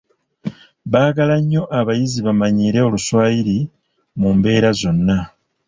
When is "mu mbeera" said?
4.19-4.69